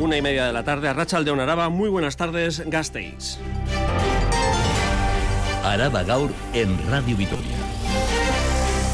[0.00, 1.68] Una y media de la tarde, Arracha de Araba.
[1.70, 3.38] Muy buenas tardes, Gasteiz.
[5.64, 7.56] Araba Gaur en Radio Vitoria.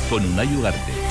[0.09, 1.04] Con Unai Ugarte.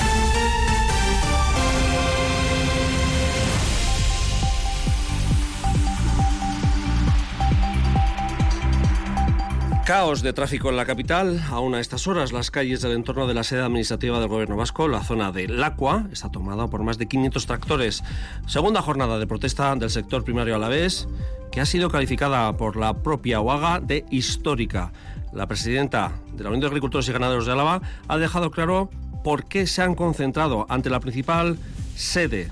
[9.84, 11.44] Caos de tráfico en la capital.
[11.50, 14.88] Aún a estas horas, las calles del entorno de la sede administrativa del Gobierno Vasco,
[14.88, 18.02] la zona de Lacua, está tomada por más de 500 tractores.
[18.46, 21.06] Segunda jornada de protesta del sector primario a la vez,
[21.52, 24.90] que ha sido calificada por la propia UAGA de histórica.
[25.34, 28.88] La presidenta de la Unión de Agricultores y Ganaderos de Álava ha dejado claro
[29.22, 31.58] por qué se han concentrado ante la principal
[31.94, 32.50] sede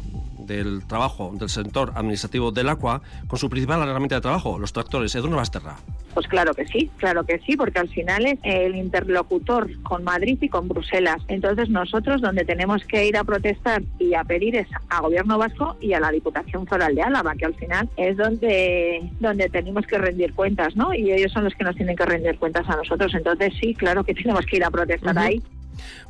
[0.52, 5.14] del trabajo del sector administrativo del agua con su principal herramienta de trabajo, los tractores.
[5.14, 5.76] Edurne Basterra.
[6.14, 10.38] Pues claro que sí, claro que sí, porque al final es el interlocutor con Madrid
[10.40, 11.22] y con Bruselas.
[11.28, 15.76] Entonces nosotros donde tenemos que ir a protestar y a pedir es a Gobierno Vasco
[15.80, 19.96] y a la Diputación Foral de Álava, que al final es donde, donde tenemos que
[19.96, 20.92] rendir cuentas, ¿no?
[20.92, 23.14] Y ellos son los que nos tienen que rendir cuentas a nosotros.
[23.14, 25.42] Entonces sí, claro que tenemos que ir a protestar ahí.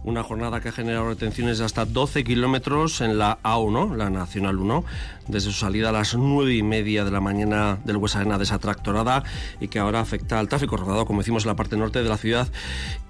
[0.05, 4.59] Una jornada que ha generado retenciones de hasta 12 kilómetros en la A1, la Nacional
[4.59, 4.85] 1,
[5.29, 8.59] desde su salida a las 9 y media de la mañana del Huesarena de esa
[8.59, 9.25] tractorada
[9.61, 12.17] y que ahora afecta al tráfico rodado, como decimos, en la parte norte de la
[12.17, 12.49] ciudad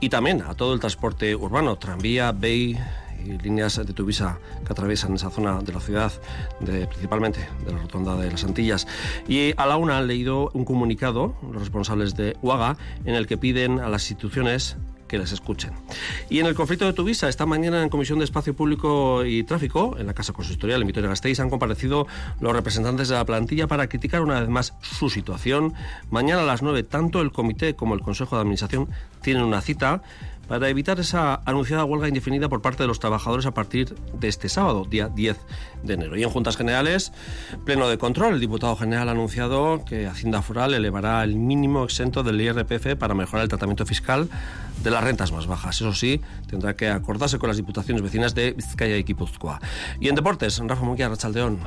[0.00, 2.78] y también a todo el transporte urbano, tranvía, BEI
[3.24, 6.12] y líneas de Tuvisa que atraviesan esa zona de la ciudad,
[6.58, 8.86] principalmente de la rotonda de las Antillas.
[9.28, 13.38] Y a la una han leído un comunicado, los responsables de UAGA, en el que
[13.38, 14.76] piden a las instituciones
[15.12, 15.72] que les escuchen.
[16.30, 19.94] Y en el conflicto de Tuvisa, esta mañana en Comisión de Espacio Público y Tráfico,
[19.98, 22.06] en la Casa Consistorial en Vitoria-Gasteiz, han comparecido
[22.40, 25.74] los representantes de la plantilla para criticar una vez más su situación.
[26.10, 28.88] Mañana a las 9, tanto el comité como el Consejo de Administración
[29.20, 30.00] tienen una cita
[30.48, 34.48] para evitar esa anunciada huelga indefinida por parte de los trabajadores a partir de este
[34.48, 35.36] sábado, día 10
[35.82, 36.16] de enero.
[36.16, 37.12] Y en Juntas Generales,
[37.64, 42.22] pleno de control, el diputado general ha anunciado que Hacienda Foral elevará el mínimo exento
[42.22, 44.28] del IRPF para mejorar el tratamiento fiscal
[44.82, 45.76] de las rentas más bajas.
[45.76, 49.60] Eso sí, tendrá que acordarse con las diputaciones vecinas de Vizcaya y Guipúzcoa.
[50.00, 51.58] Y en deportes, Rafa Munguía, Rachaldeón.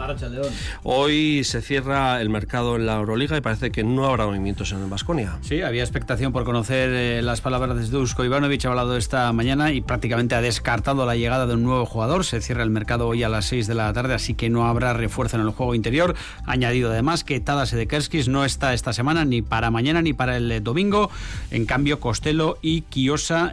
[0.83, 4.89] Hoy se cierra el mercado en la Euroliga y parece que no habrá movimientos en
[4.89, 5.37] Vasconia.
[5.41, 9.71] Sí, había expectación por conocer eh, las palabras de Dusko Ivanovic, ha hablado esta mañana
[9.71, 12.25] y prácticamente ha descartado la llegada de un nuevo jugador.
[12.25, 14.93] Se cierra el mercado hoy a las 6 de la tarde, así que no habrá
[14.93, 16.15] refuerzo en el juego interior.
[16.45, 20.37] Ha añadido además que Tadas Edekerskis no está esta semana ni para mañana ni para
[20.37, 21.09] el domingo.
[21.51, 22.81] En cambio, Costello y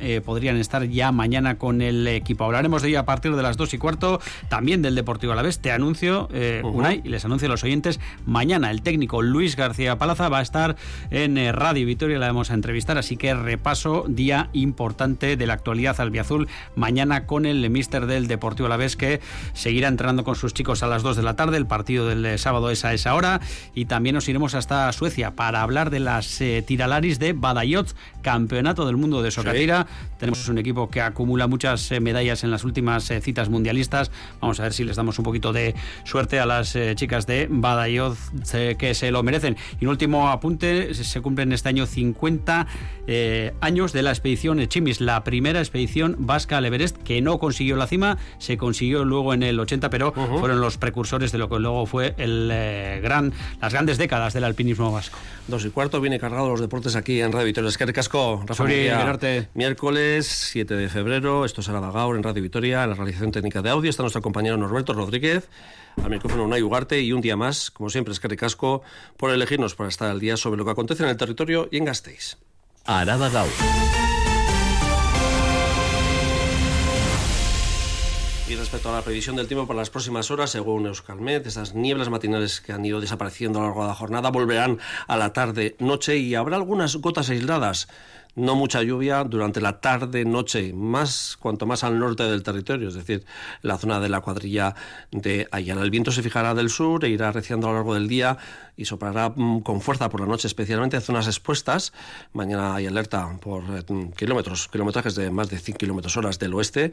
[0.01, 2.45] Eh, podrían estar ya mañana con el equipo.
[2.45, 4.19] Hablaremos de ello a partir de las 2 y cuarto,
[4.49, 5.59] también del Deportivo Alavés.
[5.59, 9.99] Te anuncio, eh, Unai, y les anuncio a los oyentes, mañana el técnico Luis García
[9.99, 10.77] Palaza va a estar
[11.11, 15.53] en eh, Radio Vitoria, la vamos a entrevistar, así que repaso, día importante de la
[15.53, 19.21] actualidad albiazul, mañana con el mister del Deportivo Alavés que
[19.53, 22.71] seguirá entrenando con sus chicos a las 2 de la tarde, el partido del sábado
[22.71, 23.41] es a esa hora,
[23.75, 28.97] y también nos iremos hasta Suecia para hablar de las tiralaris de Badayot, campeonato del
[28.97, 29.31] mundo de
[30.19, 34.10] tenemos un equipo que acumula muchas eh, medallas en las últimas eh, citas mundialistas.
[34.41, 37.48] Vamos a ver si les damos un poquito de suerte a las eh, chicas de
[37.50, 38.30] Badajoz
[38.78, 39.56] que se lo merecen.
[39.80, 42.66] Y un último apunte, se cumplen este año 50
[43.60, 47.86] años de la expedición Chimis, la primera expedición vasca al Everest que no consiguió la
[47.86, 51.84] cima, se consiguió luego en el 80, pero fueron los precursores de lo que luego
[51.86, 52.48] fue el
[53.03, 55.19] gran, las grandes décadas del alpinismo vasco.
[55.48, 57.69] Dos y cuarto viene cargado los deportes aquí en Radio Victoria.
[57.69, 58.44] Es que Casco,
[59.55, 63.71] Miércoles 7 de febrero, esto será Vagaur en Radio Vitoria, en la realización técnica de
[63.71, 63.88] audio.
[63.88, 65.49] Está nuestro compañero Norberto Rodríguez,
[66.03, 67.00] al micrófono Unai Ugarte.
[67.00, 68.83] Y un día más, como siempre, es que Casco
[69.16, 71.84] por elegirnos para estar al día sobre lo que acontece en el territorio y en
[71.84, 72.37] Gasteiz.
[72.84, 73.49] Araba Gaur.
[78.49, 82.10] Y respecto a la previsión del tiempo para las próximas horas, según Euskalmet, esas nieblas
[82.10, 86.19] matinales que han ido desapareciendo a lo largo de la jornada volverán a la tarde-noche
[86.19, 87.89] y habrá algunas gotas aisladas
[88.34, 92.94] no mucha lluvia durante la tarde, noche, más cuanto más al norte del territorio, es
[92.94, 93.25] decir,
[93.62, 94.75] la zona de la cuadrilla
[95.10, 95.83] de Ayala.
[95.83, 98.39] El viento se fijará del sur e irá arreciando a lo largo del día
[98.77, 101.92] y soplará mm, con fuerza por la noche, especialmente en zonas expuestas.
[102.33, 106.91] Mañana hay alerta por eh, kilómetros, kilometrajes de más de 100 kilómetros horas del oeste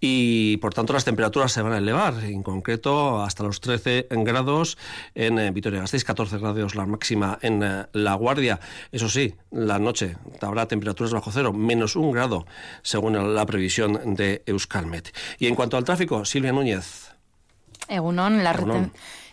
[0.00, 4.76] y por tanto las temperaturas se van a elevar, en concreto hasta los 13 grados
[5.14, 8.60] en eh, Vitoria-Gasteiz, 14 grados la máxima en eh, La Guardia.
[8.92, 12.46] Eso sí, la noche habrá temperaturas bajo cero, menos un grado,
[12.82, 15.14] según la previsión de Euskalmet.
[15.38, 17.14] Y en cuanto al tráfico, Silvia Núñez.
[17.88, 18.52] Egunon, la,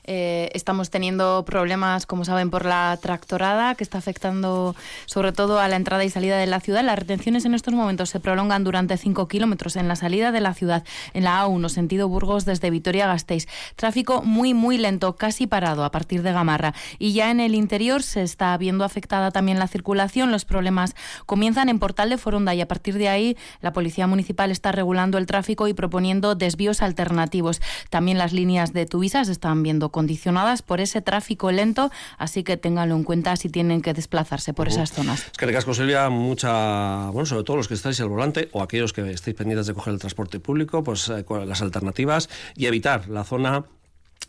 [0.04, 4.76] Eh, estamos teniendo problemas, como saben, por la tractorada que está afectando
[5.06, 6.84] sobre todo a la entrada y salida de la ciudad.
[6.84, 10.54] Las retenciones en estos momentos se prolongan durante 5 kilómetros en la salida de la
[10.54, 10.84] ciudad,
[11.14, 13.48] en la A1, sentido Burgos desde Vitoria-Gasteiz.
[13.76, 16.74] Tráfico muy, muy lento, casi parado a partir de Gamarra.
[16.98, 20.32] Y ya en el interior se está viendo afectada también la circulación.
[20.32, 20.96] Los problemas
[21.26, 25.18] comienzan en Portal de Foronda y a partir de ahí la Policía Municipal está regulando
[25.18, 27.62] el tráfico y proponiendo desvíos alternativos.
[27.90, 32.58] También las líneas de Tuvisa se están viendo condicionadas por ese tráfico lento, así que
[32.58, 35.28] ténganlo en cuenta si tienen que desplazarse por esas zonas.
[35.28, 38.94] Es que recasco, Silvia, mucha, bueno, sobre todo los que estáis al volante o aquellos
[38.94, 43.24] que estáis pendientes de coger el transporte público, pues eh, las alternativas y evitar la
[43.24, 43.66] zona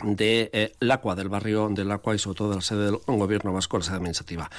[0.02, 3.52] de eh, Lacua, del barrio del Lacua y sobre todo de la sede del gobierno
[3.52, 4.50] vasco, la sede administrativa.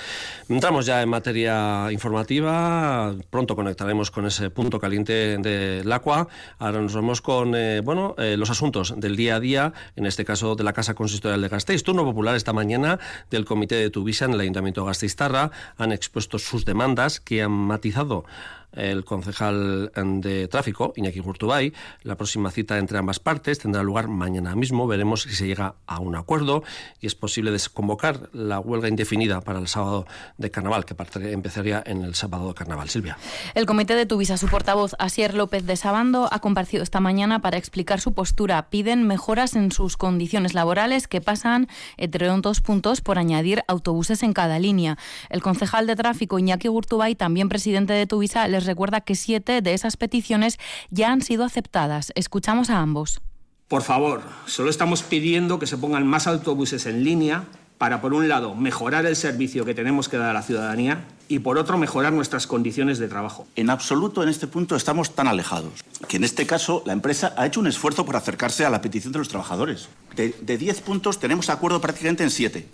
[0.48, 6.28] Entramos ya en materia informativa, pronto conectaremos con ese punto caliente de Lacua.
[6.60, 10.26] Ahora nos vamos con eh, bueno, eh, los asuntos del día a día, en este
[10.26, 11.84] caso de la Casa Consistorial de Gasteiz.
[11.84, 16.40] Turno popular esta mañana del Comité de Tuvisa en el Ayuntamiento de Gasteiz-Tarra han expuesto
[16.40, 18.26] sus demandas que han matizado
[18.74, 21.74] el concejal de tráfico, Iñaki Gurtubay.
[22.04, 24.88] La próxima cita entre ambas partes tendrá lugar mañana mismo.
[24.88, 26.64] Veremos si se llega a un acuerdo
[27.00, 30.06] y es posible desconvocar la huelga indefinida para el sábado
[30.38, 30.96] de carnaval, que
[31.32, 32.90] empezaría en el sábado de carnaval.
[32.90, 33.18] Silvia.
[33.56, 37.58] El comité de Tuvisa, su portavoz, Asier López de Sabando, ha comparecido esta mañana para
[37.58, 38.70] explicar su postura.
[38.70, 41.68] Piden mejoras en sus condiciones laborales que pasan,
[41.98, 44.98] entre dos puntos, por añadir autobuses en cada línea.
[45.30, 49.74] El concejal de tráfico, Iñaki Gurtubay, también presidente de Tuvisa, les recuerda que siete de
[49.74, 50.58] esas peticiones
[50.90, 52.12] ya han sido aceptadas.
[52.16, 53.22] Escuchamos a ambos.
[53.68, 57.46] Por favor, solo estamos pidiendo que se pongan más autobuses en línea
[57.78, 61.40] para, por un lado, mejorar el servicio que tenemos que dar a la ciudadanía y,
[61.40, 63.48] por otro, mejorar nuestras condiciones de trabajo.
[63.56, 67.46] En absoluto, en este punto, estamos tan alejados que, en este caso, la empresa ha
[67.46, 69.90] hecho un esfuerzo por acercarse a la petición de los trabajadores.
[70.16, 72.68] De 10 puntos tenemos acuerdo prácticamente en 7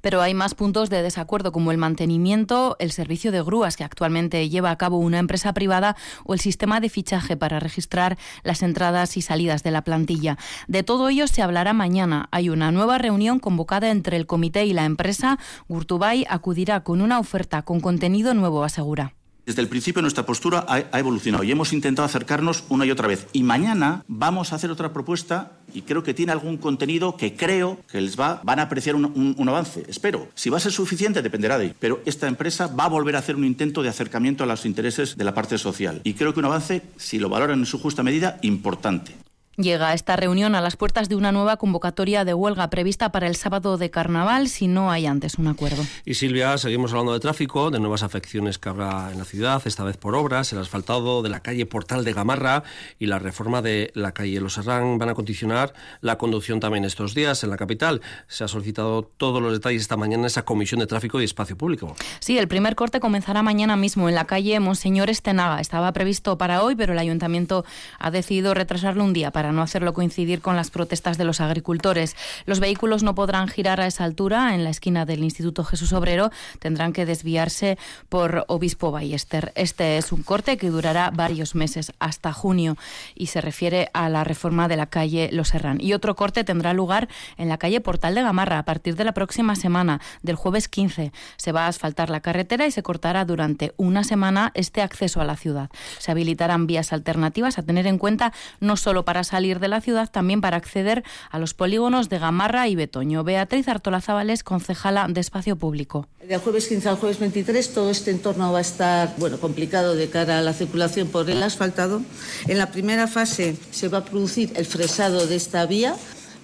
[0.00, 4.48] pero hay más puntos de desacuerdo como el mantenimiento, el servicio de grúas que actualmente
[4.48, 9.16] lleva a cabo una empresa privada o el sistema de fichaje para registrar las entradas
[9.16, 10.38] y salidas de la plantilla.
[10.68, 12.28] De todo ello se hablará mañana.
[12.30, 15.38] Hay una nueva reunión convocada entre el comité y la empresa.
[15.68, 19.14] Gurtubay acudirá con una oferta con contenido nuevo, asegura.
[19.44, 23.26] Desde el principio nuestra postura ha, evolucionado y hemos intentado acercarnos una y otra vez.
[23.32, 27.80] Y mañana vamos a hacer otra propuesta y creo que tiene algún contenido que creo
[27.90, 29.84] que les va, van a apreciar un, un, avance.
[29.88, 30.28] Espero.
[30.34, 31.74] Si va a ser suficiente dependerá de ahí.
[31.78, 35.16] Pero esta empresa va a volver a hacer un intento de acercamiento a los intereses
[35.16, 36.00] de la parte social.
[36.04, 39.12] Y creo que un avance, si lo valoran en su justa medida, importante.
[39.56, 43.36] Llega esta reunión a las puertas de una nueva convocatoria de huelga prevista para el
[43.36, 45.84] sábado de carnaval si no hay antes un acuerdo.
[46.06, 49.84] Y Silvia, seguimos hablando de tráfico, de nuevas afecciones que habrá en la ciudad, esta
[49.84, 52.62] vez por obras, el asfaltado de la calle Portal de Gamarra
[52.98, 57.14] y la reforma de la calle Los Herrán van a condicionar la conducción también estos
[57.14, 58.00] días en la capital.
[58.28, 61.58] Se ha solicitado todos los detalles esta mañana en esa comisión de tráfico y espacio
[61.58, 61.94] público.
[62.20, 65.60] Sí, el primer corte comenzará mañana mismo en la calle Monseñor Estenaga.
[65.60, 67.66] Estaba previsto para hoy, pero el ayuntamiento
[67.98, 72.14] ha decidido retrasarlo un día para no hacerlo coincidir con las protestas de los agricultores.
[72.46, 76.30] Los vehículos no podrán girar a esa altura en la esquina del Instituto Jesús Obrero,
[76.60, 77.78] tendrán que desviarse
[78.08, 79.52] por Obispo Ballester.
[79.54, 82.76] Este es un corte que durará varios meses, hasta junio,
[83.14, 85.80] y se refiere a la reforma de la calle Los Serrán.
[85.80, 89.12] Y otro corte tendrá lugar en la calle Portal de Gamarra a partir de la
[89.12, 91.12] próxima semana, del jueves 15.
[91.36, 95.24] Se va a asfaltar la carretera y se cortará durante una semana este acceso a
[95.24, 95.70] la ciudad.
[95.98, 100.10] Se habilitarán vías alternativas a tener en cuenta no solo para salir de la ciudad,
[100.10, 103.24] también para acceder a los polígonos de Gamarra y Betoño.
[103.24, 106.06] Beatriz Artolazabales, concejala de Espacio Público.
[106.28, 110.10] Del jueves 15 al jueves 23 todo este entorno va a estar bueno, complicado de
[110.10, 112.02] cara a la circulación por el asfaltado.
[112.46, 115.96] En la primera fase se va a producir el fresado de esta vía.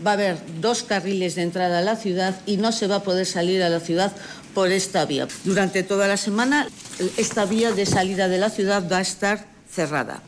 [0.05, 3.03] Va a haber dos carriles de entrada a la ciudad y no se va a
[3.03, 4.17] poder salir a la ciudad
[4.55, 5.29] por esta vía.
[5.45, 6.69] Durante toda la semana
[7.19, 10.23] esta vía de salida de la ciudad va a estar cerrada.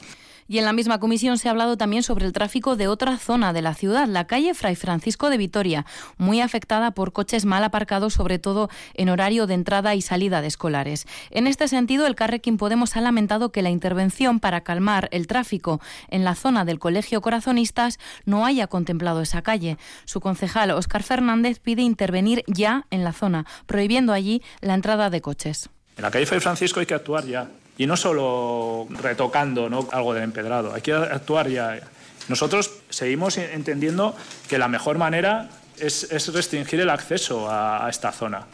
[0.51, 3.53] Y en la misma comisión se ha hablado también sobre el tráfico de otra zona
[3.53, 5.87] de la ciudad, la calle Fray Francisco de Vitoria,
[6.19, 10.49] muy afectada por coches mal aparcados, sobre todo en horario de entrada y salida de
[10.49, 11.07] escolares.
[11.31, 15.81] En este sentido, el Carrequín Podemos ha lamentado que la intervención para calmar el tráfico
[16.09, 19.79] en la zona del Colegio Corazonistas no haya contemplado esa calle.
[20.05, 25.21] Su concejal, Óscar Fernández, pide intervenir ya en la zona, prohibiendo allí la entrada de
[25.21, 25.71] coches.
[25.97, 27.49] En la calle Fray Francisco hay que actuar ya
[27.81, 31.81] y no solo retocando algo del empedrado, hay que actuar ya.
[32.29, 34.15] Nosotros seguimos entendiendo
[34.51, 38.45] que la mejor manera es, restringir el acceso a esta zona.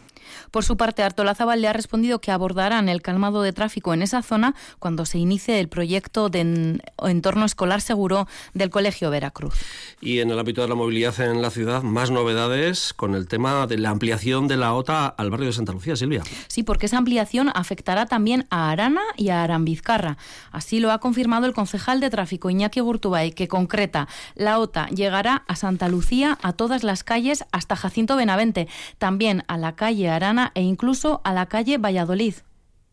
[0.57, 4.23] Por su parte, Artolazabal le ha respondido que abordarán el calmado de tráfico en esa
[4.23, 9.53] zona cuando se inicie el proyecto de entorno escolar seguro del Colegio Veracruz.
[10.01, 13.67] Y en el ámbito de la movilidad en la ciudad, más novedades con el tema
[13.67, 16.23] de la ampliación de la OTA al barrio de Santa Lucía, Silvia.
[16.49, 20.17] Sí, porque esa ampliación afectará también a Arana y a Arambizcarra.
[20.53, 25.45] Así lo ha confirmado el concejal de tráfico Iñaki Gurtubay, que concreta, la OTA llegará
[25.49, 30.46] a Santa Lucía, a todas las calles hasta Jacinto Benavente, también a la calle Arana
[30.55, 32.35] e incluso a la calle Valladolid.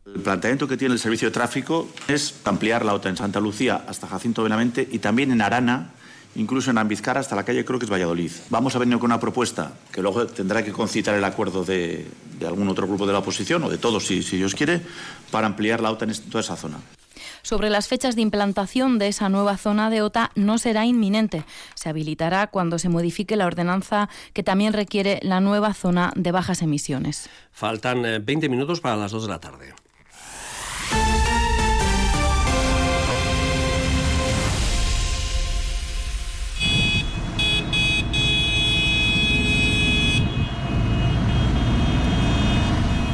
[0.06, 3.86] El planteamiento que tiene el servicio de tráfico es ampliar la OTA en Santa Lucía
[3.88, 5.92] hasta Jacinto Benavente y también en Arana,
[6.36, 8.32] incluso en Ambizcara hasta la calle creo que es Valladolid.
[8.50, 12.06] Vamos a venir con una propuesta que luego tendrá que concitar el acuerdo de,
[12.38, 14.82] de algún otro grupo de la oposición o de todos si, si Dios quiere
[15.32, 16.80] para ampliar la OTA en toda esa zona.
[17.44, 21.44] Sobre las fechas de implantación de esa nueva zona de OTA no será inminente.
[21.76, 26.62] Se habilitará cuando se modifique la ordenanza que también requiere la nueva zona de bajas
[26.62, 27.30] emisiones.
[27.52, 29.74] Faltan 20 minutos para las 2 de la tarde.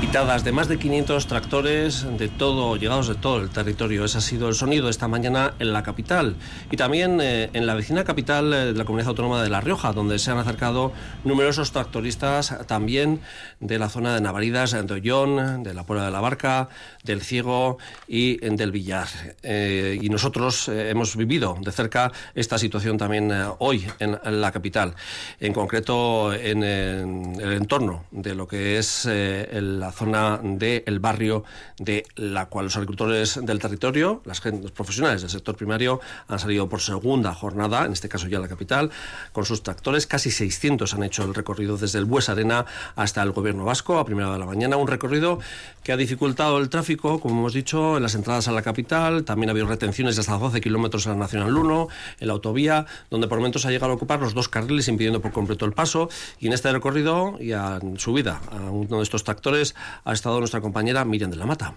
[0.09, 4.05] De más de 500 tractores de todo, llegados de todo el territorio.
[4.05, 6.35] Ese ha sido el sonido esta mañana en la capital
[6.71, 9.93] y también eh, en la vecina capital eh, de la comunidad autónoma de La Rioja,
[9.93, 13.21] donde se han acercado numerosos tractoristas también
[13.59, 16.69] de la zona de Navaridas, de Ollón, de la Puebla de la Barca,
[17.03, 19.07] del Ciego y del Villar.
[19.43, 24.95] Eh, y nosotros hemos vivido de cerca esta situación también hoy en, en, la capital,
[25.39, 31.43] en concreto en, en, el entorno de lo que es la zona del barrio
[31.77, 36.69] de la cual los agricultores del territorio, las los profesionales del sector primario, han salido
[36.69, 38.89] por segunda jornada, en este caso ya la capital,
[39.33, 40.07] con sus tractores.
[40.07, 42.65] Casi 600 han hecho el recorrido desde el Bues Arena
[42.95, 44.77] hasta el gobierno vasco a primera de la mañana.
[44.77, 45.39] Un recorrido
[45.83, 49.23] que ha dificultado el tráfico, como hemos dicho, en las entradas a la capital.
[49.25, 51.87] También ha habido retenciones de hasta 12 kilómetros en la Nacional 1,
[52.19, 55.31] en la autovía, donde por momentos ha llegado a ocupar los dos carriles, impidiendo por
[55.31, 56.09] completo el paso.
[56.39, 60.61] Y en este recorrido y a subida a uno de estos tractores ha estado nuestra
[60.61, 61.75] compañera Miriam de la Mata.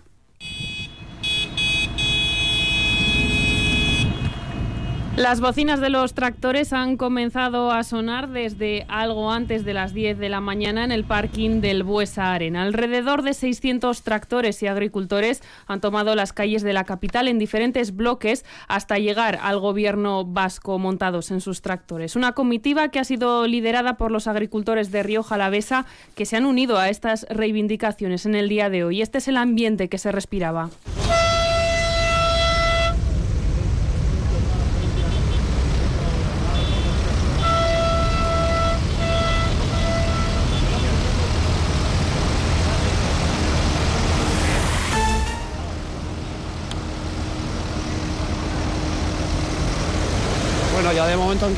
[5.16, 10.18] Las bocinas de los tractores han comenzado a sonar desde algo antes de las 10
[10.18, 12.62] de la mañana en el parking del Buesa Arena.
[12.62, 17.94] Alrededor de 600 tractores y agricultores han tomado las calles de la capital en diferentes
[17.94, 22.16] bloques hasta llegar al gobierno vasco montados en sus tractores.
[22.16, 26.46] Una comitiva que ha sido liderada por los agricultores de Rioja Alavesa que se han
[26.46, 29.02] unido a estas reivindicaciones en el día de hoy.
[29.02, 30.70] Este es el ambiente que se respiraba.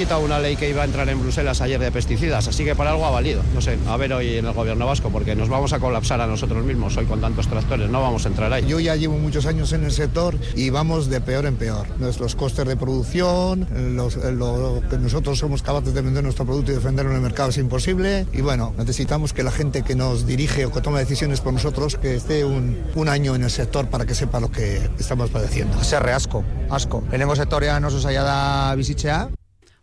[0.04, 2.90] Quitado una ley que iba a entrar en Bruselas ayer de pesticidas, así que para
[2.90, 3.42] algo ha valido.
[3.54, 6.26] No sé, a ver hoy en el gobierno vasco, porque nos vamos a colapsar a
[6.26, 8.66] nosotros mismos hoy con tantos tractores, no vamos a entrar ahí.
[8.66, 11.86] Yo ya llevo muchos años en el sector y vamos de peor en peor.
[11.98, 16.74] Nuestros costes de producción, los, lo que nosotros somos capaces de vender nuestro producto y
[16.74, 18.26] defenderlo en el mercado es imposible.
[18.34, 21.96] Y bueno, necesitamos que la gente que nos dirige o que toma decisiones por nosotros,
[21.96, 25.82] que esté un, un año en el sector para que sepa lo que estamos padeciendo.
[25.82, 27.02] Se asco, asko.
[27.10, 29.30] Lehenengo sektorean oso zaila da bizitzea,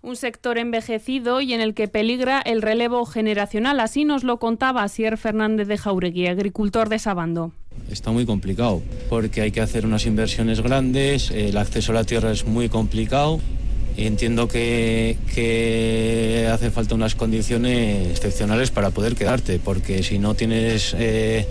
[0.02, 3.80] un sector envejecido y en el que peligra el relevo generacional.
[3.80, 7.52] Así nos lo contaba Sier Fernández de Jauregui, agricultor de Sabando.
[7.90, 12.32] Está muy complicado porque hay que hacer unas inversiones grandes, el acceso a la tierra
[12.32, 13.40] es muy complicado
[13.98, 20.96] entiendo que, que hace falta unas condiciones excepcionales para poder quedarte, porque si no tienes
[20.98, 21.46] eh,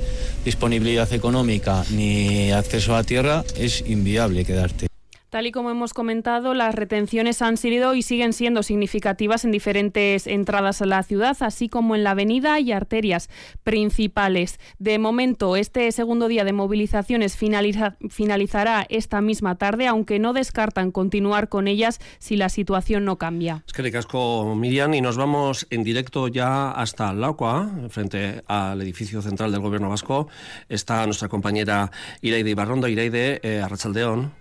[0.44, 4.86] disponibilidad económica ni acceso a tierra es inviable quedarte.
[5.30, 10.26] Tal y como hemos comentado, las retenciones han sido y siguen siendo significativas en diferentes
[10.26, 13.30] entradas a la ciudad, así como en la avenida y arterias
[13.62, 14.58] principales.
[14.80, 21.48] De momento, este segundo día de movilizaciones finalizará esta misma tarde, aunque no descartan continuar
[21.48, 23.62] con ellas si la situación no cambia.
[23.68, 28.82] Es que le casco, Miriam, y nos vamos en directo ya hasta Lauca, frente al
[28.82, 30.26] edificio central del Gobierno vasco.
[30.68, 32.88] Está nuestra compañera Ireide Ibarrondo.
[32.88, 34.39] Ireide, eh, Arrachaldeón.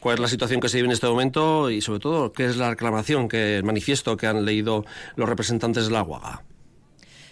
[0.00, 2.56] ¿Cuál es la situación que se vive en este momento y, sobre todo, qué es
[2.56, 4.84] la reclamación, que, el manifiesto que han leído
[5.16, 6.42] los representantes de la UAGA?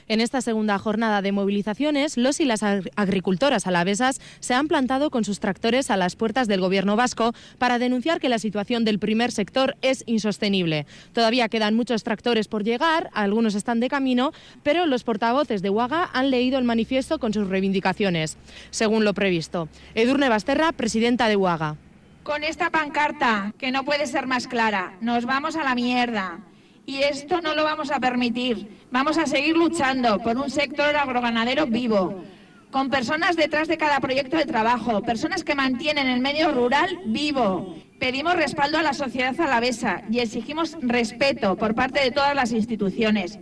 [0.09, 5.25] En esta segunda jornada de movilizaciones, los y las agricultoras alavesas se han plantado con
[5.25, 9.33] sus tractores a las puertas del gobierno vasco para denunciar que la situación del primer
[9.33, 10.87] sector es insostenible.
[11.13, 14.33] Todavía quedan muchos tractores por llegar, algunos están de camino,
[14.63, 18.37] pero los portavoces de Huaga han leído el manifiesto con sus reivindicaciones,
[18.71, 19.69] según lo previsto.
[19.95, 21.77] Edurne Basterra, presidenta de Huaga.
[22.23, 26.39] con esta pancarta, que no puede ser más clara, nos vamos a la mierda.
[26.85, 28.87] Y esto no lo vamos a permitir.
[28.91, 32.23] Vamos a seguir luchando por un sector agroganadero vivo,
[32.71, 37.77] con personas detrás de cada proyecto de trabajo, personas que mantienen el medio rural vivo.
[38.01, 43.39] Pedimos respaldo a la sociedad alavesa y exigimos respeto por parte de todas las instituciones.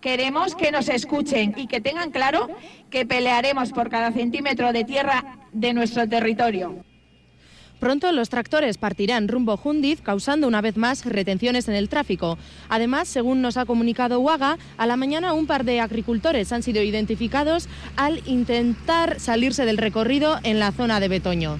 [0.00, 2.48] Queremos que nos escuchen y que tengan claro
[2.90, 6.84] que pelearemos por cada centímetro de tierra de nuestro territorio.
[7.78, 12.38] Pronto los tractores partirán rumbo Jundiz, causando una vez más retenciones en el tráfico.
[12.68, 16.82] Además, según nos ha comunicado Huaga, a la mañana un par de agricultores han sido
[16.82, 21.58] identificados al intentar salirse del recorrido en la zona de Betoño.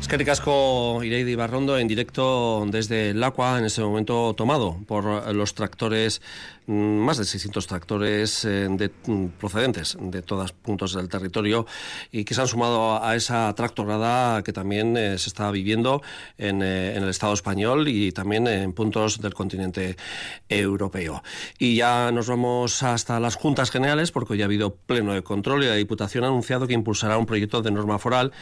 [0.00, 5.34] Es que Ricasco Ireidi Barrondo en directo desde el Acua, en ese momento tomado por
[5.34, 6.22] los tractores
[6.66, 11.66] más de 600 tractores eh, de, mm, procedentes de todos puntos del territorio
[12.10, 16.02] y que se han sumado a esa tractorada que también eh, se está viviendo
[16.38, 19.96] en, eh, en, el Estado español y también en puntos del continente
[20.48, 21.22] europeo.
[21.58, 25.62] Y ya nos vamos hasta las juntas generales porque hoy ha habido pleno de control
[25.64, 28.32] y la Diputación ha anunciado que impulsará un proyecto de norma foral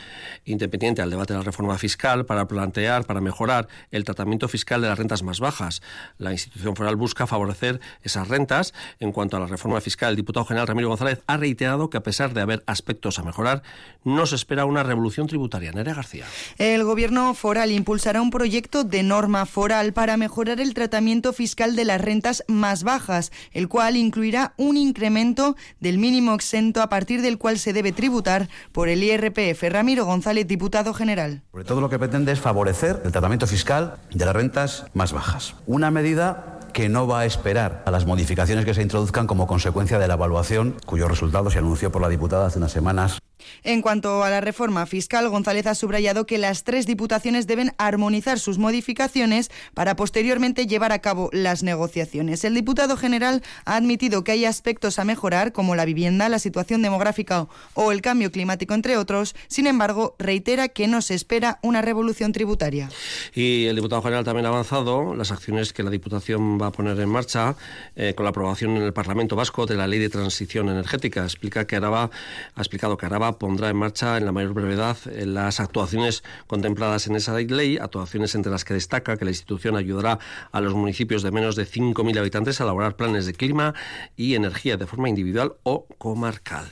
[0.44, 4.88] independiente al debate de la reforma fiscal para plantear, para mejorar el tratamiento fiscal de
[4.88, 5.82] las rentas más bajas.
[6.18, 7.80] La institución foral busca favorecer
[8.14, 8.74] esas rentas.
[9.00, 12.02] En cuanto a la reforma fiscal, el diputado general Ramiro González ha reiterado que a
[12.02, 13.62] pesar de haber aspectos a mejorar,
[14.04, 15.72] no se espera una revolución tributaria.
[15.72, 16.24] Nerea García.
[16.58, 21.84] El gobierno foral impulsará un proyecto de norma foral para mejorar el tratamiento fiscal de
[21.84, 27.38] las rentas más bajas, el cual incluirá un incremento del mínimo exento a partir del
[27.38, 29.62] cual se debe tributar por el IRPF.
[29.70, 31.42] Ramiro González, diputado general.
[31.50, 35.54] Sobre todo lo que pretende es favorecer el tratamiento fiscal de las rentas más bajas.
[35.66, 39.98] Una medida que no va a esperar a las modificaciones que se introduzcan como consecuencia
[39.98, 43.18] de la evaluación, cuyos resultados se anunció por la diputada hace unas semanas
[43.62, 48.38] en cuanto a la reforma fiscal, González ha subrayado que las tres diputaciones deben armonizar
[48.38, 52.44] sus modificaciones para posteriormente llevar a cabo las negociaciones.
[52.44, 56.82] El diputado general ha admitido que hay aspectos a mejorar, como la vivienda, la situación
[56.82, 59.34] demográfica o el cambio climático, entre otros.
[59.48, 62.88] Sin embargo, reitera que no se espera una revolución tributaria.
[63.34, 66.98] Y el diputado general también ha avanzado las acciones que la Diputación va a poner
[66.98, 67.56] en marcha
[67.96, 71.24] eh, con la aprobación en el Parlamento Vasco de la Ley de Transición Energética.
[71.24, 72.10] Explica que ha
[72.56, 77.16] explicado que Araba pondrá en marcha en la mayor brevedad eh, las actuaciones contempladas en
[77.16, 80.18] esa ley, actuaciones entre las que destaca que la institución ayudará
[80.52, 83.74] a los municipios de menos de 5.000 habitantes a elaborar planes de clima
[84.16, 86.64] y energía de forma individual o comarcal.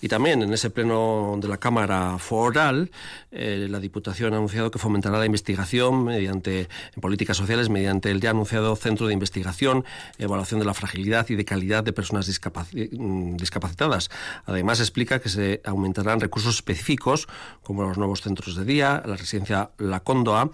[0.00, 2.90] Y también en ese pleno de la Cámara Foral,
[3.30, 8.20] eh, la Diputación ha anunciado que fomentará la investigación mediante en políticas sociales mediante el
[8.20, 9.84] ya anunciado Centro de Investigación,
[10.18, 14.10] Evaluación de la Fragilidad y de Calidad de Personas mm, Discapacitadas.
[14.46, 17.28] Además, explica que se aumentará recursos específicos,
[17.62, 20.50] como los nuevos centros de día, la residencia La Cóndoa,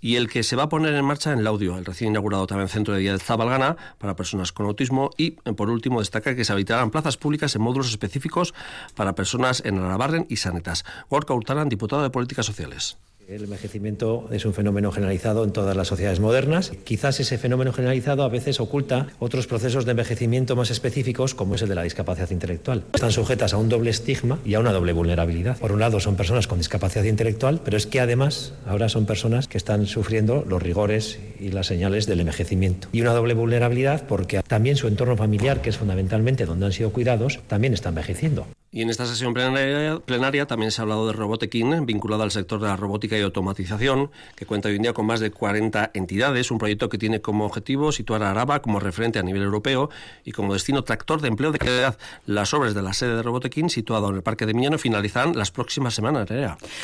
[0.00, 2.46] y el que se va a poner en marcha en el audio, el recién inaugurado
[2.46, 6.44] también centro de día de Zabalgana para personas con autismo, y por último destaca que
[6.44, 8.54] se habilitarán plazas públicas en módulos específicos
[8.94, 10.84] para personas en Arabarren y Sanetas.
[11.08, 12.98] Gorka Hurtaran, diputado de Políticas Sociales.
[13.30, 16.72] El envejecimiento es un fenómeno generalizado en todas las sociedades modernas.
[16.82, 21.62] Quizás ese fenómeno generalizado a veces oculta otros procesos de envejecimiento más específicos, como es
[21.62, 22.82] el de la discapacidad intelectual.
[22.92, 25.58] Están sujetas a un doble estigma y a una doble vulnerabilidad.
[25.58, 29.46] Por un lado, son personas con discapacidad intelectual, pero es que además ahora son personas
[29.46, 32.88] que están sufriendo los rigores y las señales del envejecimiento.
[32.90, 36.90] Y una doble vulnerabilidad porque también su entorno familiar, que es fundamentalmente donde han sido
[36.90, 38.48] cuidados, también está envejeciendo.
[38.72, 42.68] Y en esta sesión plenaria, también se ha hablado de Robotekin, vinculado al sector de
[42.68, 46.58] la robótica y automatización, que cuenta hoy en día con más de 40 entidades, un
[46.58, 49.90] proyecto que tiene como objetivo situar a Araba como referente a nivel europeo
[50.24, 51.98] y como destino tractor de empleo de calidad.
[52.26, 55.50] Las obras de la sede de Robotekin, situado en el Parque de Miñano, finalizarán las
[55.50, 56.28] próximas semanas.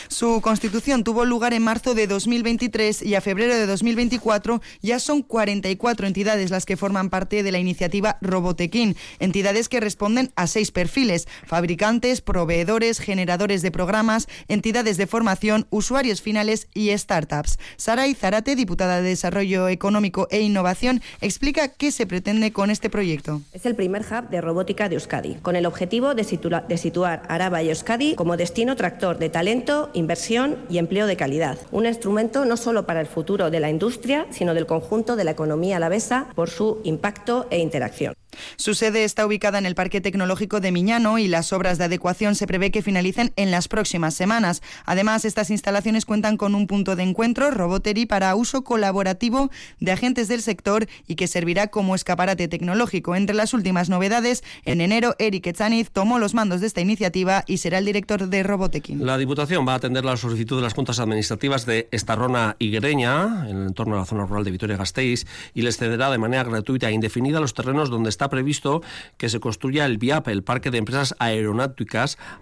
[0.09, 5.23] Su constitución tuvo lugar en marzo de 2023 y a febrero de 2024 ya son
[5.23, 10.73] 44 entidades las que forman parte de la iniciativa Robotekin, entidades que responden a seis
[10.73, 11.76] perfiles, fabricantes,
[12.25, 17.59] proveedores, generadores de programas, entidades de formación, usuarios finales y startups.
[17.77, 23.43] Saray Zarate, diputada de Desarrollo Económico e Innovación, explica qué se pretende con este proyecto.
[23.53, 26.25] Es el primer hub de robótica de Euskadi, con el objetivo de,
[26.69, 31.59] de situar Araba y Euskadi como destino tractor de talento, inversión y empleo de calidad.
[31.71, 35.33] Un instrumento no solo para el futuro de la industria, sino del conjunto de la
[35.33, 38.15] economía alavesa por su impacto e interacción.
[38.57, 42.37] Su sede está ubicada en el Parque Tecnológico de Miñano y las obras de adecuación
[42.37, 44.63] se prevé que finalicen en las próximas semanas.
[44.85, 49.51] Además, estas instalaciones cuentan con un punto de encuentro, Robotery, para uso colaborativo
[49.81, 53.17] de agentes del sector y que servirá como escaparate tecnológico.
[53.17, 57.59] Entre las últimas novedades, en enero, Eric Echaniz tomó los mandos de esta iniciativa y
[57.59, 59.05] será el director de Robotequín.
[59.05, 63.47] La Diputación va a atender la solicitud de las juntas administrativas de Estarrona y Guereña,
[63.49, 66.89] en el entorno de la zona rural de Vitoria-Gasteiz, y les cederá de manera gratuita
[66.89, 68.83] e indefinida los terrenos donde está previsto
[69.17, 71.56] que se construya el VIAP, el Parque de Empresas Aeronáuticas,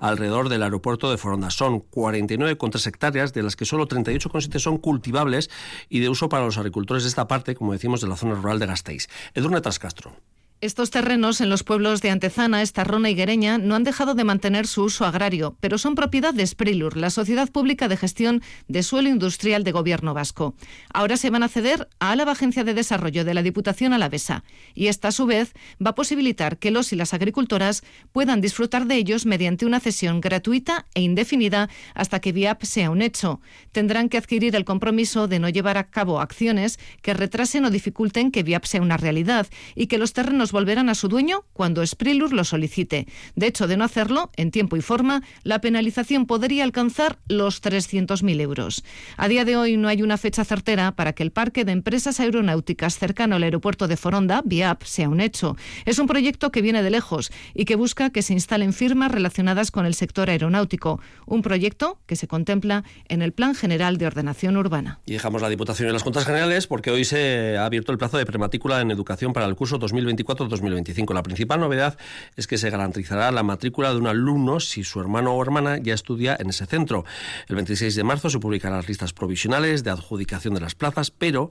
[0.00, 1.50] alrededor del aeropuerto de Foronda.
[1.50, 5.50] Son 49,3 hectáreas, de las que solo 38,7 son cultivables
[5.88, 8.58] y de uso para los agricultores de esta parte, como decimos, de la zona rural
[8.58, 9.08] de Gasteiz.
[9.34, 10.16] Edurne Trascastro.
[10.64, 14.66] Estos terrenos en los pueblos de Antezana, Estarrona y Guereña no han dejado de mantener
[14.66, 19.10] su uso agrario, pero son propiedad de Sprilur, la Sociedad Pública de Gestión de Suelo
[19.10, 20.54] Industrial de Gobierno Vasco.
[20.90, 24.86] Ahora se van a ceder a Álava Agencia de Desarrollo de la Diputación Alavesa y
[24.86, 25.52] esta a su vez
[25.84, 30.22] va a posibilitar que los y las agricultoras puedan disfrutar de ellos mediante una cesión
[30.22, 33.42] gratuita e indefinida hasta que VIAP sea un hecho.
[33.72, 38.30] Tendrán que adquirir el compromiso de no llevar a cabo acciones que retrasen o dificulten
[38.30, 42.32] que VIAP sea una realidad y que los terrenos volverán a su dueño cuando Sprilur
[42.32, 43.06] lo solicite.
[43.34, 48.40] De hecho, de no hacerlo, en tiempo y forma, la penalización podría alcanzar los 300.000
[48.40, 48.84] euros.
[49.16, 52.20] A día de hoy no hay una fecha certera para que el parque de empresas
[52.20, 55.56] aeronáuticas cercano al aeropuerto de Foronda, VIAP, sea un hecho.
[55.84, 59.72] Es un proyecto que viene de lejos y que busca que se instalen firmas relacionadas
[59.72, 61.00] con el sector aeronáutico.
[61.26, 65.00] Un proyecto que se contempla en el Plan General de Ordenación Urbana.
[65.04, 68.18] Y dejamos la Diputación y las Juntas Generales porque hoy se ha abierto el plazo
[68.18, 71.14] de prematrícula en educación para el curso 2024 2025.
[71.14, 71.96] La principal novedad
[72.36, 75.94] es que se garantizará la matrícula de un alumno si su hermano o hermana ya
[75.94, 77.04] estudia en ese centro.
[77.48, 81.50] El 26 de marzo se publicarán las listas provisionales de adjudicación de las plazas, pero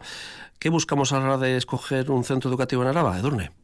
[0.59, 3.62] ¿qué buscamos a la hora de escoger un centro educativo en Araba, Edurne?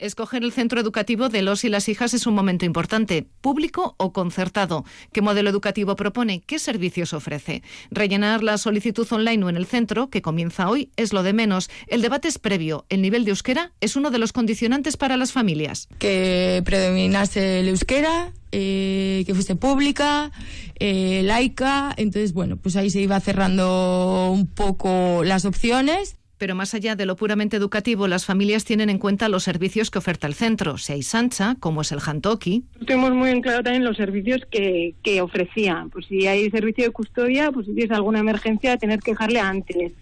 [0.00, 4.14] Escoger el centro educativo de los y las hijas es un momento importante, público o
[4.14, 4.86] concertado.
[5.12, 6.40] ¿Qué modelo educativo propone?
[6.40, 7.62] ¿Qué servicios ofrece?
[7.90, 11.68] Rellenar la solicitud online o en el centro, que comienza hoy, es lo de menos.
[11.86, 12.86] El debate es previo.
[12.88, 15.86] El nivel de euskera es uno de los condicionantes para las familias.
[15.98, 20.32] Que predominase el euskera, eh, que fuese pública,
[20.78, 21.92] eh, laica.
[21.98, 26.16] Entonces, bueno, pues ahí se iba cerrando un poco las opciones.
[26.40, 29.98] Pero más allá de lo puramente educativo, las familias tienen en cuenta los servicios que
[29.98, 32.64] oferta el centro, si hay Sancha, como es el Hantoki.
[32.86, 35.90] Tenemos muy en claro también los servicios que, que ofrecían.
[35.90, 39.92] Pues si hay servicio de custodia, pues si tienes alguna emergencia, tener que dejarle antes.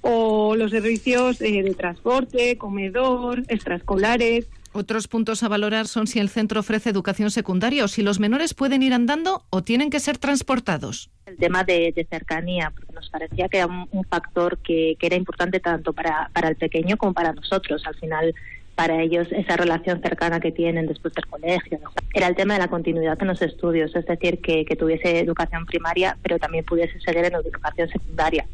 [0.00, 4.46] O los servicios eh, de transporte, comedor, extraescolares.
[4.72, 8.54] Otros puntos a valorar son si el centro ofrece educación secundaria o si los menores
[8.54, 11.10] pueden ir andando o tienen que ser transportados.
[11.26, 15.92] El tema de, cercanía, porque nos parecía que era un, factor que, era importante tanto
[15.92, 17.82] para, el pequeño como para nosotros.
[17.86, 18.34] Al final,
[18.74, 21.80] para ellos, esa relación cercana que tienen después del colegio.
[22.14, 25.66] Era el tema de la continuidad en los estudios, es decir, que, que tuviese educación
[25.66, 28.46] primaria, pero también pudiese seguir en educación secundaria.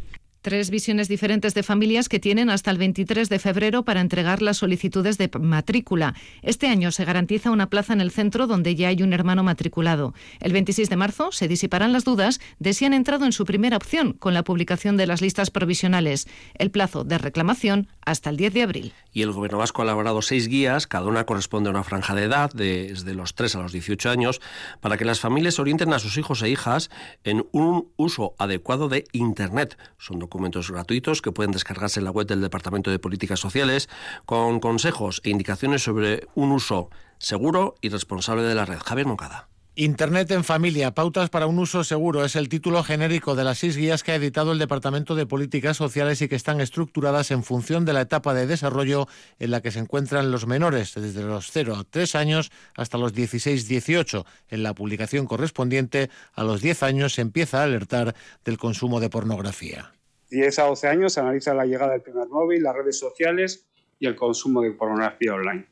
[0.44, 4.58] Tres visiones diferentes de familias que tienen hasta el 23 de febrero para entregar las
[4.58, 6.12] solicitudes de matrícula.
[6.42, 10.12] Este año se garantiza una plaza en el centro donde ya hay un hermano matriculado.
[10.40, 13.78] El 26 de marzo se disiparán las dudas de si han entrado en su primera
[13.78, 16.28] opción con la publicación de las listas provisionales.
[16.58, 18.92] El plazo de reclamación hasta el 10 de abril.
[19.12, 22.24] Y el Gobierno vasco ha elaborado seis guías, cada una corresponde a una franja de
[22.24, 24.40] edad, desde los 3 a los 18 años,
[24.80, 26.90] para que las familias orienten a sus hijos e hijas
[27.24, 29.78] en un uso adecuado de Internet.
[29.98, 33.88] Son documentos gratuitos que pueden descargarse en la web del Departamento de Políticas Sociales
[34.26, 38.78] con consejos e indicaciones sobre un uso seguro y responsable de la red.
[38.78, 39.53] Javier Moncada.
[39.76, 43.76] Internet en familia, pautas para un uso seguro es el título genérico de las seis
[43.76, 47.84] guías que ha editado el Departamento de Políticas Sociales y que están estructuradas en función
[47.84, 49.08] de la etapa de desarrollo
[49.40, 53.16] en la que se encuentran los menores, desde los 0 a 3 años hasta los
[53.16, 54.24] 16-18.
[54.48, 59.10] En la publicación correspondiente a los 10 años se empieza a alertar del consumo de
[59.10, 59.92] pornografía.
[60.30, 63.66] 10 a 12 años se analiza la llegada del primer móvil, las redes sociales
[63.98, 65.66] y el consumo de pornografía online.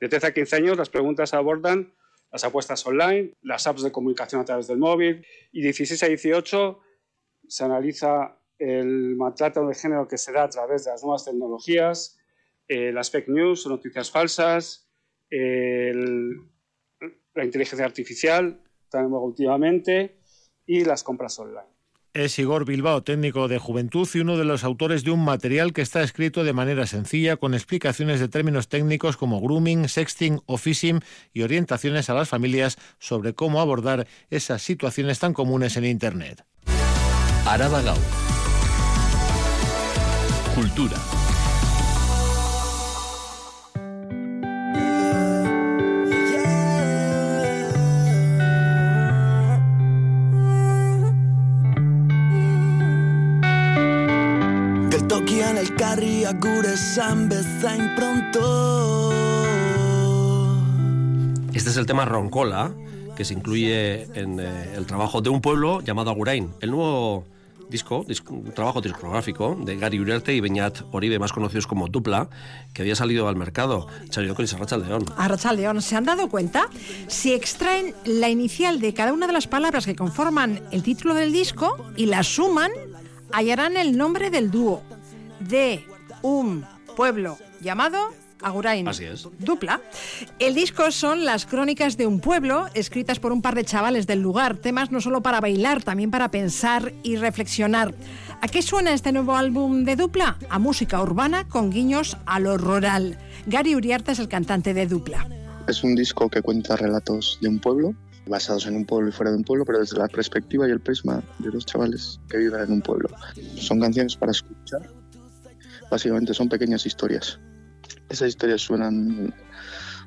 [0.00, 1.92] De 13 a 15 años las preguntas abordan
[2.30, 6.80] las apuestas online, las apps de comunicación a través del móvil y 16 a 18
[7.48, 12.18] se analiza el maltrato de género que se da a través de las nuevas tecnologías,
[12.68, 14.88] eh, las fake news, noticias falsas,
[15.30, 20.16] la inteligencia artificial, también últimamente,
[20.66, 21.79] y las compras online.
[22.12, 25.80] Es Igor Bilbao, técnico de juventud y uno de los autores de un material que
[25.80, 31.00] está escrito de manera sencilla, con explicaciones de términos técnicos como grooming, sexting o phishing
[31.32, 36.44] y orientaciones a las familias sobre cómo abordar esas situaciones tan comunes en Internet.
[37.46, 37.94] Araba.
[40.56, 40.96] Cultura.
[55.80, 59.12] Gure esan bezain pronto
[61.54, 62.72] Este es el tema Roncola,
[63.16, 66.50] que se incluye en eh, el trabajo de un pueblo llamado Agurain.
[66.60, 67.24] El nuevo
[67.70, 68.04] disco,
[68.54, 72.28] trabajo discográfico de Gary Uriarte y Beñat Oribe, más conocidos como Dupla,
[72.74, 73.86] que había salido al mercado.
[74.10, 75.06] Chario con Racha León.
[75.16, 76.68] A Racha León, ¿se han dado cuenta?
[77.08, 81.32] Si extraen la inicial de cada una de las palabras que conforman el título del
[81.32, 82.70] disco y la suman,
[83.32, 84.82] hallarán el nombre del dúo
[85.40, 85.84] de
[86.22, 86.64] un
[86.96, 87.98] pueblo llamado
[88.42, 88.88] Agurain.
[88.88, 89.28] Así es.
[89.38, 89.80] Dupla.
[90.38, 94.20] El disco son las crónicas de un pueblo, escritas por un par de chavales del
[94.20, 94.56] lugar.
[94.56, 97.94] Temas no solo para bailar, también para pensar y reflexionar.
[98.40, 100.38] ¿A qué suena este nuevo álbum de Dupla?
[100.48, 103.18] A música urbana con guiños a lo rural.
[103.46, 105.28] Gary Uriarte es el cantante de Dupla.
[105.68, 107.94] Es un disco que cuenta relatos de un pueblo,
[108.26, 110.80] basados en un pueblo y fuera de un pueblo, pero desde la perspectiva y el
[110.80, 113.08] prisma de los chavales que viven en un pueblo.
[113.56, 114.99] Son canciones para escuchar.
[115.90, 117.38] Básicamente son pequeñas historias
[118.10, 119.32] esas historias suenan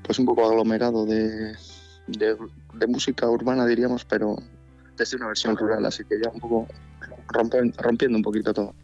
[0.04, 1.56] pues un poco aglomerado de,
[2.08, 2.38] de,
[2.74, 4.36] de, música urbana, diríamos, pero
[4.98, 6.68] desde una versión rural, así que ya un poco
[7.30, 8.76] rompen, rompiendo un poquito todo.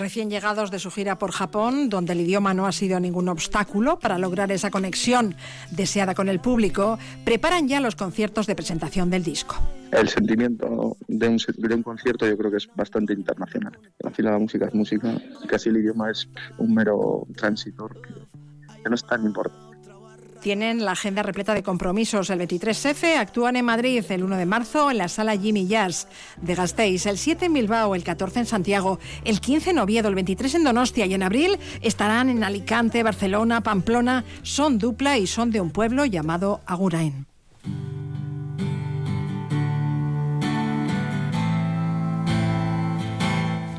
[0.00, 3.98] Recién llegados de su gira por Japón, donde el idioma no ha sido ningún obstáculo
[3.98, 5.34] para lograr esa conexión
[5.70, 9.56] deseada con el público, preparan ya los conciertos de presentación del disco.
[9.92, 13.78] El sentimiento de un, de un concierto yo creo que es bastante internacional.
[14.02, 18.00] Al final la música es música, casi el idioma es un mero transitor
[18.82, 19.69] que no es tan importante.
[20.40, 22.30] Tienen la agenda repleta de compromisos.
[22.30, 26.08] El 23F actúan en Madrid el 1 de marzo en la sala Jimmy Jazz
[26.40, 30.14] de Gasteiz, el 7 en Bilbao, el 14 en Santiago, el 15 en Oviedo, el
[30.14, 34.24] 23 en Donostia y en abril estarán en Alicante, Barcelona, Pamplona.
[34.42, 37.29] Son dupla y son de un pueblo llamado Agurain.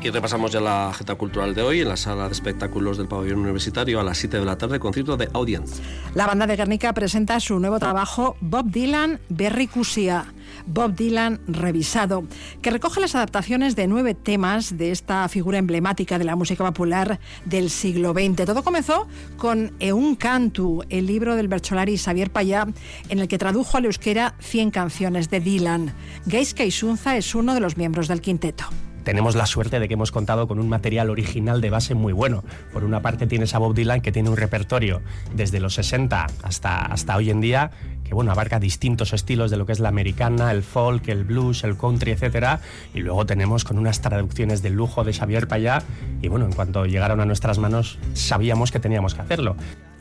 [0.04, 3.38] Y repasamos ya la agenda cultural de hoy en la sala de espectáculos del pabellón
[3.38, 5.80] universitario a las 7 de la tarde, concierto de Audience.
[6.14, 10.26] La banda de Guernica presenta su nuevo trabajo Bob Dylan Berricusia.
[10.66, 12.24] Bob Dylan revisado,
[12.62, 17.20] que recoge las adaptaciones de nueve temas de esta figura emblemática de la música popular
[17.44, 18.44] del siglo XX.
[18.44, 22.66] Todo comenzó con Eun Cantu, el libro del Bercholari Xavier Payá,
[23.08, 25.94] en el que tradujo al euskera 100 canciones de Dylan.
[26.26, 28.66] Geiska Isunza es uno de los miembros del quinteto
[29.04, 32.44] tenemos la suerte de que hemos contado con un material original de base muy bueno.
[32.72, 35.02] Por una parte tienes a Bob Dylan que tiene un repertorio
[35.34, 37.70] desde los 60 hasta, hasta hoy en día
[38.04, 41.64] que bueno, abarca distintos estilos de lo que es la americana, el folk, el blues,
[41.64, 42.60] el country, etc.
[42.94, 45.82] Y luego tenemos con unas traducciones de lujo de Xavier Payá
[46.20, 49.56] y bueno, en cuanto llegaron a nuestras manos sabíamos que teníamos que hacerlo.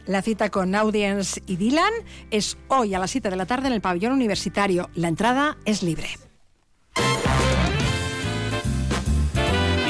[0.06, 1.94] La cita con Audience y Dylan
[2.32, 4.90] es hoy a las 7 de la tarde en el pabellón universitario.
[4.96, 6.31] La entrada es libre.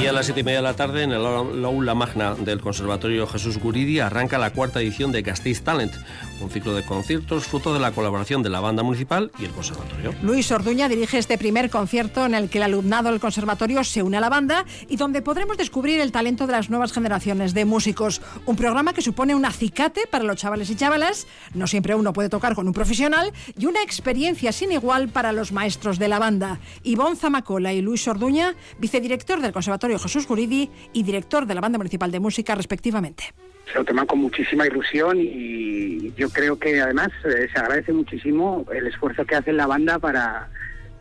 [0.02, 3.24] Y a las siete y media de la tarde, en el aula magna del Conservatorio
[3.28, 5.92] Jesús Guridi, arranca la cuarta edición de Gasteiz Talent,
[6.40, 10.12] un ciclo de conciertos fruto de la colaboración de la banda municipal y el conservatorio.
[10.24, 14.16] Luis Orduña dirige este primer concierto en el que el alumnado del conservatorio se une
[14.16, 18.22] a la banda y donde podremos descubrir el talento de las nuevas generaciones de músicos.
[18.44, 22.28] Un programa que supone un acicate para los chavales y chavalas, no siempre uno puede
[22.28, 26.58] tocar con un profesional, y una experiencia sin igual para los maestros de la banda.
[26.82, 31.78] Ivonne Zamacola y Luis Orduña, vicedirector del Conservatorio Jesús Guridi y director de la Banda
[31.78, 33.24] Municipal de Música, respectivamente.
[33.70, 38.66] Se lo toman con muchísima ilusión y yo creo que además eh, se agradece muchísimo
[38.74, 40.48] el esfuerzo que hace la banda para,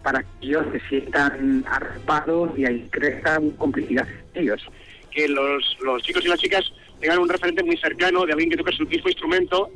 [0.03, 4.61] para que ellos se sientan arropados y ahí crezcan complicidad en ellos.
[5.09, 6.63] Que los, los chicos y las chicas
[6.99, 9.71] tengan un referente muy cercano de alguien que toque su mismo instrumento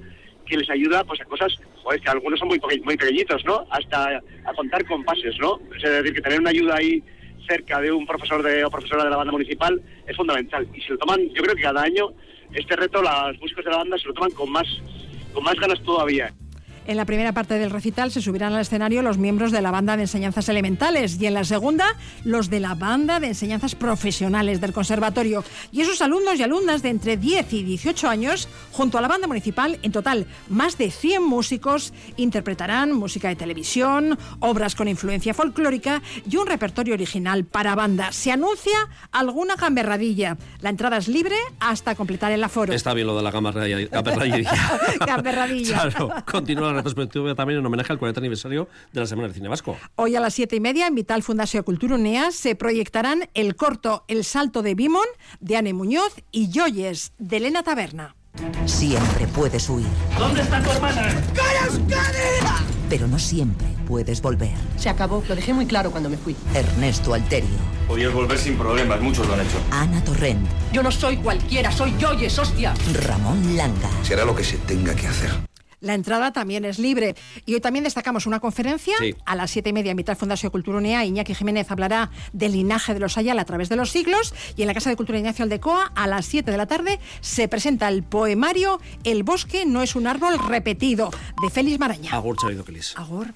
[0.45, 3.65] que les ayuda pues a cosas, joder, que algunos son muy, muy pequeñitos, ¿no?
[3.71, 5.59] Hasta a contar compases, ¿no?
[5.75, 7.03] Es decir, que tener una ayuda ahí
[7.47, 10.67] cerca de un profesor de, o profesora de la banda municipal es fundamental.
[10.73, 12.13] Y se lo toman, yo creo que cada año
[12.53, 14.67] este reto las músicos de la banda se lo toman con más,
[15.33, 16.33] con más ganas todavía.
[16.87, 19.97] En la primera parte del recital se subirán al escenario los miembros de la banda
[19.97, 24.71] de enseñanzas elementales y en la segunda los de la banda de enseñanzas profesionales del
[24.71, 25.43] conservatorio.
[25.71, 29.25] Y esos alumnos y alumnas de entre 10 y 18 años, junto a la banda
[29.25, 36.03] municipal, en total más de 100 músicos, interpretarán música de televisión, obras con influencia folclórica
[36.29, 38.11] y un repertorio original para banda.
[38.11, 38.77] Se anuncia
[39.11, 40.37] alguna gamberradilla.
[40.61, 42.73] La entrada es libre hasta completar el aforo.
[42.73, 43.87] Está bien lo de la gamberradilla.
[44.99, 45.89] gamberradilla.
[45.89, 49.77] claro, continúa retrospectiva también en homenaje al 40 aniversario de la Semana del Cine Vasco.
[49.95, 54.03] Hoy a las siete y media en Vital Fundación Cultura Unea se proyectarán el corto
[54.07, 55.05] El Salto de Bimon
[55.39, 58.15] de Anne Muñoz y Joyes de Elena Taberna.
[58.65, 59.87] Siempre puedes huir.
[60.19, 61.03] ¿Dónde está tu hermana?
[61.33, 64.53] ¡Cara pero no siempre puedes volver.
[64.77, 66.35] Se acabó, lo dejé muy claro cuando me fui.
[66.53, 67.49] Ernesto Alterio,
[67.87, 69.57] Podías volver sin problemas, muchos lo han hecho.
[69.71, 72.73] Ana Torrent, Yo no soy cualquiera, soy Yoyes, hostia.
[73.05, 73.89] Ramón Langa.
[74.03, 75.29] Será lo que se tenga que hacer.
[75.85, 77.15] La entrada también es libre.
[77.45, 79.13] Y hoy también destacamos una conferencia Sí.
[79.23, 81.05] a las siete y media en Mitad Fundación Cultura Unea.
[81.05, 84.33] Iñaki Jiménez hablará del linaje de los Ayala a través de los siglos.
[84.57, 87.47] Y en la Casa de Cultura Ignacio Aldecoa, a las 7 de la tarde, se
[87.47, 91.11] presenta el poemario El bosque no es un árbol repetido,
[91.43, 92.11] de Félix Maraña.
[92.13, 92.35] Agur.
[92.95, 93.35] Agur.